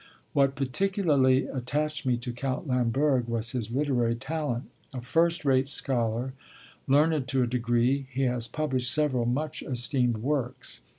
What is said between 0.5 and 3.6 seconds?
particularly attached me to Count Lamberg was